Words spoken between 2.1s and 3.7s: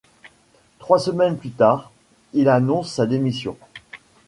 il annonce sa démission.